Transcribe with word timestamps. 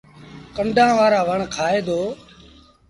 ڪنڊآن 0.55 0.89
وآرآ 0.97 1.21
وڻ 1.27 1.39
کآئي 1.55 1.79
دو۔ 1.87 1.99